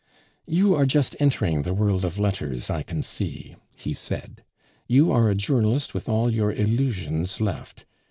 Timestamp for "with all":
5.93-6.33